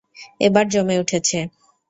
[0.41, 1.37] এবার জমে উঠেছে।